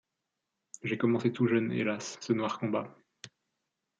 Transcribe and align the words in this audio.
J'ai 0.81 0.97
commencé 0.97 1.31
tout 1.31 1.45
jeune, 1.45 1.71
hélas! 1.71 2.17
ce 2.21 2.33
noir 2.33 2.57
combat. 2.57 2.97